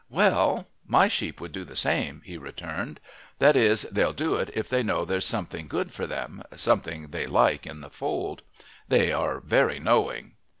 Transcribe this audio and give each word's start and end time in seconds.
"Well, 0.09 0.65
my 0.87 1.07
sheep 1.07 1.39
would 1.39 1.51
do 1.51 1.63
the 1.63 1.75
same," 1.75 2.23
he 2.25 2.35
returned. 2.35 2.99
"That 3.37 3.55
is, 3.55 3.83
they'll 3.83 4.13
do 4.13 4.35
it 4.37 4.49
if 4.55 4.67
they 4.67 4.81
know 4.81 5.05
there's 5.05 5.27
something 5.27 5.67
good 5.67 5.93
for 5.93 6.07
them 6.07 6.41
something 6.55 7.09
they 7.09 7.27
like 7.27 7.67
in 7.67 7.81
the 7.81 7.91
fold. 7.91 8.41
They 8.87 9.11
are 9.11 9.39
very 9.39 9.77
knowing." 9.79 10.33